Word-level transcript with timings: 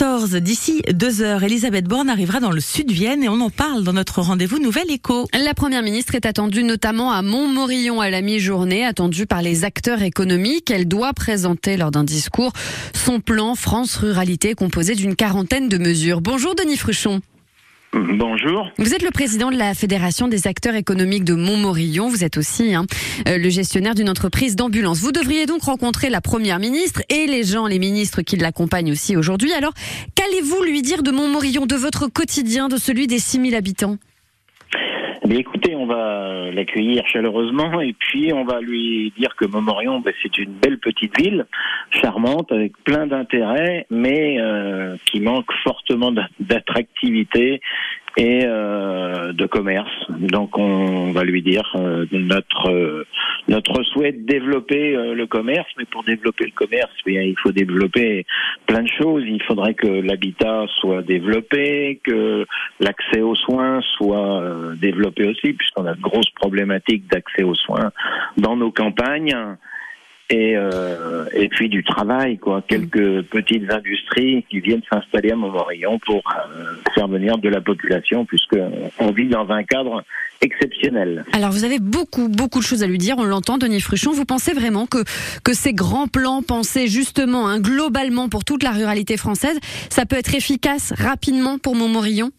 14 0.00 0.36
d'ici 0.36 0.80
deux 0.94 1.20
heures. 1.20 1.44
Elisabeth 1.44 1.84
Borne 1.84 2.08
arrivera 2.08 2.40
dans 2.40 2.52
le 2.52 2.60
sud-Vienne 2.62 3.22
et 3.22 3.28
on 3.28 3.38
en 3.42 3.50
parle 3.50 3.84
dans 3.84 3.92
notre 3.92 4.22
rendez-vous 4.22 4.58
Nouvelle 4.58 4.90
Écho. 4.90 5.28
La 5.34 5.52
première 5.52 5.82
ministre 5.82 6.14
est 6.14 6.24
attendue 6.24 6.62
notamment 6.62 7.12
à 7.12 7.20
Montmorillon 7.20 8.00
à 8.00 8.08
la 8.08 8.22
mi-journée, 8.22 8.86
attendue 8.86 9.26
par 9.26 9.42
les 9.42 9.62
acteurs 9.64 10.00
économiques. 10.00 10.70
Elle 10.70 10.88
doit 10.88 11.12
présenter 11.12 11.76
lors 11.76 11.90
d'un 11.90 12.04
discours 12.04 12.54
son 12.94 13.20
plan 13.20 13.54
France 13.54 13.94
Ruralité 13.96 14.54
composé 14.54 14.94
d'une 14.94 15.16
quarantaine 15.16 15.68
de 15.68 15.76
mesures. 15.76 16.22
Bonjour 16.22 16.54
Denis 16.54 16.78
Fruchon. 16.78 17.20
Bonjour. 17.92 18.70
Vous 18.78 18.94
êtes 18.94 19.02
le 19.02 19.10
président 19.10 19.50
de 19.50 19.56
la 19.56 19.74
Fédération 19.74 20.28
des 20.28 20.46
acteurs 20.46 20.76
économiques 20.76 21.24
de 21.24 21.34
Montmorillon. 21.34 22.08
Vous 22.08 22.22
êtes 22.22 22.36
aussi 22.36 22.72
hein, 22.72 22.86
euh, 23.26 23.36
le 23.36 23.48
gestionnaire 23.48 23.96
d'une 23.96 24.08
entreprise 24.08 24.54
d'ambulance. 24.54 25.00
Vous 25.00 25.10
devriez 25.10 25.46
donc 25.46 25.62
rencontrer 25.62 26.08
la 26.08 26.20
première 26.20 26.60
ministre 26.60 27.02
et 27.08 27.26
les 27.26 27.42
gens, 27.42 27.66
les 27.66 27.80
ministres 27.80 28.22
qui 28.22 28.36
l'accompagnent 28.36 28.92
aussi 28.92 29.16
aujourd'hui. 29.16 29.52
Alors, 29.52 29.72
qu'allez-vous 30.14 30.62
lui 30.62 30.82
dire 30.82 31.02
de 31.02 31.10
Montmorillon, 31.10 31.66
de 31.66 31.74
votre 31.74 32.06
quotidien, 32.06 32.68
de 32.68 32.76
celui 32.76 33.08
des 33.08 33.18
6000 33.18 33.56
habitants? 33.56 33.96
Mais 35.26 35.36
écoutez, 35.36 35.76
on 35.76 35.86
va 35.86 36.50
l'accueillir 36.50 37.06
chaleureusement 37.06 37.80
et 37.80 37.92
puis 37.92 38.32
on 38.32 38.44
va 38.44 38.60
lui 38.60 39.12
dire 39.18 39.36
que 39.36 39.44
Montmorillon, 39.44 40.00
ben, 40.00 40.14
c'est 40.22 40.38
une 40.38 40.52
belle 40.52 40.78
petite 40.78 41.18
ville, 41.20 41.46
charmante, 41.90 42.50
avec 42.52 42.72
plein 42.84 43.06
d'intérêts, 43.06 43.86
mais 43.90 44.40
euh, 44.40 44.96
qui 45.04 45.20
manque 45.20 45.52
fortement 45.62 46.12
d'attractivité 46.40 47.60
et 48.16 48.44
euh, 48.44 49.19
de 49.40 49.46
commerce. 49.46 49.90
Donc 50.10 50.58
on 50.58 51.12
va 51.12 51.24
lui 51.24 51.42
dire 51.42 51.64
euh, 51.74 52.06
notre 52.12 52.70
euh, 52.70 53.06
notre 53.48 53.82
souhait 53.82 54.12
de 54.12 54.24
développer 54.24 54.94
euh, 54.94 55.14
le 55.14 55.26
commerce, 55.26 55.68
mais 55.78 55.86
pour 55.86 56.04
développer 56.04 56.44
le 56.44 56.52
commerce, 56.52 56.92
bien, 57.06 57.22
il 57.22 57.36
faut 57.42 57.50
développer 57.50 58.26
plein 58.66 58.82
de 58.82 58.88
choses. 59.00 59.24
Il 59.26 59.42
faudrait 59.42 59.74
que 59.74 59.88
l'habitat 59.88 60.66
soit 60.80 61.02
développé, 61.02 62.00
que 62.04 62.46
l'accès 62.80 63.22
aux 63.22 63.34
soins 63.34 63.80
soit 63.96 64.44
développé 64.76 65.26
aussi, 65.26 65.54
puisqu'on 65.54 65.86
a 65.86 65.94
de 65.94 66.00
grosses 66.00 66.30
problématiques 66.30 67.10
d'accès 67.10 67.42
aux 67.42 67.54
soins 67.54 67.90
dans 68.36 68.56
nos 68.56 68.70
campagnes 68.70 69.34
et, 70.30 70.56
euh, 70.56 71.26
et 71.32 71.48
puis 71.48 71.68
du 71.68 71.82
travail, 71.84 72.38
quoi. 72.38 72.62
Quelques 72.66 73.22
petites 73.22 73.70
industries 73.70 74.44
qui 74.48 74.60
viennent 74.60 74.82
s'installer 74.90 75.32
à 75.32 75.36
Montmorillon 75.36 75.98
pour 75.98 76.22
euh, 76.28 76.74
faire 76.94 77.08
venir 77.08 77.38
de 77.38 77.48
la 77.48 77.60
population, 77.60 78.24
puisque 78.24 78.56
on 78.98 79.10
vit 79.10 79.28
dans 79.28 79.50
un 79.50 79.64
cadre 79.64 80.04
exceptionnel. 80.40 81.24
Alors 81.32 81.50
vous 81.50 81.64
avez 81.64 81.78
beaucoup, 81.78 82.28
beaucoup 82.28 82.60
de 82.60 82.64
choses 82.64 82.82
à 82.82 82.86
lui 82.86 82.98
dire, 82.98 83.16
on 83.18 83.24
l'entend, 83.24 83.58
Denis 83.58 83.80
Fruchon. 83.80 84.12
Vous 84.12 84.24
pensez 84.24 84.52
vraiment 84.52 84.86
que, 84.86 85.04
que 85.44 85.52
ces 85.52 85.74
grands 85.74 86.06
plans 86.06 86.42
pensés 86.42 86.86
justement, 86.86 87.46
hein, 87.48 87.60
globalement 87.60 88.28
pour 88.28 88.44
toute 88.44 88.62
la 88.62 88.70
ruralité 88.70 89.16
française, 89.16 89.58
ça 89.90 90.06
peut 90.06 90.16
être 90.16 90.34
efficace 90.34 90.94
rapidement 90.96 91.58
pour 91.58 91.74
Montmorillon? 91.74 92.30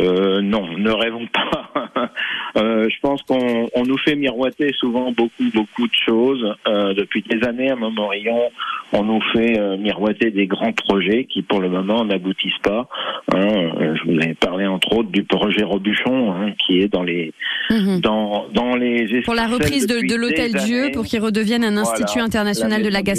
Euh, 0.00 0.40
non, 0.40 0.76
ne 0.76 0.90
rêvons 0.90 1.26
pas. 1.26 1.70
euh, 2.56 2.88
je 2.88 3.00
pense 3.00 3.22
qu'on 3.22 3.68
on 3.74 3.82
nous 3.84 3.98
fait 3.98 4.16
miroiter 4.16 4.72
souvent 4.78 5.12
beaucoup, 5.12 5.50
beaucoup 5.54 5.86
de 5.86 5.94
choses. 6.06 6.54
Euh, 6.66 6.94
depuis 6.94 7.22
des 7.22 7.46
années 7.46 7.70
à 7.70 7.76
Montmorillon, 7.76 8.50
on 8.92 9.04
nous 9.04 9.20
fait 9.32 9.58
euh, 9.58 9.76
miroiter 9.76 10.30
des 10.30 10.46
grands 10.46 10.72
projets 10.72 11.24
qui, 11.24 11.42
pour 11.42 11.60
le 11.60 11.68
moment, 11.68 12.04
n'aboutissent 12.04 12.62
pas. 12.62 12.88
Hein, 13.34 13.46
euh, 13.80 13.94
je 13.96 14.10
vous 14.10 14.18
avais 14.20 14.34
parlé 14.34 14.66
entre 14.66 14.96
autres 14.96 15.10
du 15.10 15.24
projet 15.24 15.64
Robuchon, 15.64 16.32
hein, 16.32 16.52
qui 16.58 16.80
est 16.80 16.88
dans 16.88 17.02
les 17.02 17.32
Mhm. 17.70 18.00
dans 18.00 18.46
dans 18.52 18.76
les 18.76 19.22
Pour 19.22 19.34
la 19.34 19.46
reprise 19.46 19.86
de, 19.86 20.14
l'Hôtel 20.14 20.52
Dieu, 20.64 20.90
pour 20.92 21.04
qu'il 21.04 21.20
redevienne 21.20 21.64
un 21.64 21.70
Voilà, 21.70 21.90
institut 21.90 22.20
international 22.20 22.82
de 22.82 22.88
la 22.88 23.02
Dieu. 23.02 23.12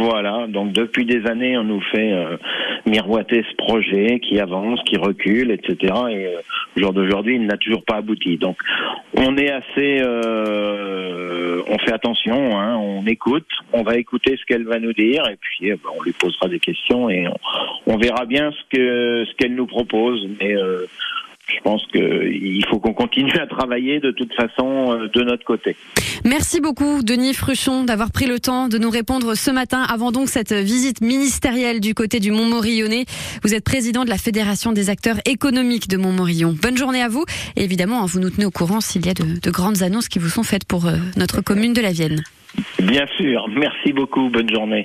Voilà, 0.00 0.46
donc 0.48 0.72
depuis 0.72 1.04
des 1.04 1.26
années, 1.26 1.58
on 1.58 1.64
nous 1.64 1.80
fait 1.80 2.12
euh, 2.12 2.36
miroiter 2.86 3.44
ce 3.50 3.56
projet 3.56 4.20
qui 4.20 4.40
avance, 4.40 4.80
qui 4.86 4.96
recule, 4.96 5.50
etc. 5.50 5.76
Et 6.10 6.26
euh, 6.26 6.40
au 6.76 6.80
jour 6.80 6.92
d'aujourd'hui, 6.92 7.36
il 7.36 7.46
n'a 7.46 7.56
toujours 7.56 7.84
pas 7.84 7.96
abouti. 7.96 8.38
Donc, 8.38 8.56
on 9.16 9.36
est 9.36 9.50
assez, 9.50 9.98
euh, 10.00 11.62
on 11.68 11.78
fait 11.78 11.92
attention, 11.92 12.58
hein, 12.58 12.76
on 12.76 13.06
écoute, 13.06 13.46
on 13.72 13.82
va 13.82 13.96
écouter 13.96 14.36
ce 14.40 14.44
qu'elle 14.46 14.64
va 14.64 14.78
nous 14.78 14.92
dire, 14.92 15.24
et 15.28 15.36
puis 15.40 15.68
eh 15.68 15.72
ben, 15.72 15.90
on 15.98 16.02
lui 16.02 16.12
posera 16.12 16.48
des 16.48 16.60
questions 16.60 17.10
et 17.10 17.28
on, 17.28 17.36
on 17.86 17.96
verra 17.98 18.24
bien 18.24 18.50
ce 18.52 18.76
que 18.76 19.24
ce 19.26 19.34
qu'elle 19.36 19.54
nous 19.54 19.66
propose. 19.66 20.26
Mais 20.40 20.54
euh, 20.54 20.86
je 21.56 21.62
pense 21.62 21.86
qu'il 21.86 22.64
faut 22.68 22.78
qu'on 22.78 22.94
continue 22.94 23.38
à 23.38 23.46
travailler 23.46 24.00
de 24.00 24.10
toute 24.10 24.32
façon 24.34 24.92
euh, 24.92 25.08
de 25.08 25.22
notre 25.22 25.44
côté. 25.44 25.76
Merci 26.24 26.60
beaucoup, 26.60 27.02
Denis 27.02 27.34
Fruchon, 27.34 27.84
d'avoir 27.84 28.10
pris 28.10 28.26
le 28.26 28.38
temps 28.38 28.68
de 28.68 28.78
nous 28.78 28.90
répondre 28.90 29.34
ce 29.34 29.50
matin 29.50 29.82
avant 29.82 30.12
donc 30.12 30.28
cette 30.28 30.52
visite 30.52 31.00
ministérielle 31.00 31.80
du 31.80 31.94
côté 31.94 32.20
du 32.20 32.30
Montmorillonnais. 32.30 33.04
Vous 33.42 33.54
êtes 33.54 33.64
président 33.64 34.04
de 34.04 34.10
la 34.10 34.18
Fédération 34.18 34.72
des 34.72 34.90
acteurs 34.90 35.18
économiques 35.26 35.88
de 35.88 35.96
Montmorillon. 35.96 36.54
Bonne 36.60 36.76
journée 36.76 37.02
à 37.02 37.08
vous. 37.08 37.24
Et 37.56 37.64
évidemment, 37.64 38.02
hein, 38.02 38.06
vous 38.06 38.20
nous 38.20 38.30
tenez 38.30 38.46
au 38.46 38.50
courant 38.50 38.80
s'il 38.80 39.04
y 39.06 39.10
a 39.10 39.14
de, 39.14 39.40
de 39.40 39.50
grandes 39.50 39.82
annonces 39.82 40.08
qui 40.08 40.18
vous 40.18 40.28
sont 40.28 40.42
faites 40.42 40.66
pour 40.66 40.86
euh, 40.86 40.96
notre 41.16 41.40
commune 41.40 41.72
de 41.72 41.80
la 41.80 41.92
Vienne. 41.92 42.22
Bien 42.80 43.06
sûr, 43.16 43.48
merci 43.48 43.92
beaucoup, 43.92 44.28
bonne 44.28 44.50
journée. 44.50 44.84